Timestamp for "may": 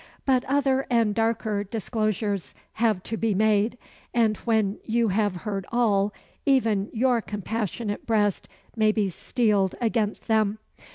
8.75-8.91